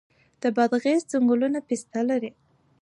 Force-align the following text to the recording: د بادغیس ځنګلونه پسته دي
د 0.41 0.43
بادغیس 0.55 1.01
ځنګلونه 1.11 1.59
پسته 1.67 2.01
دي 2.21 2.31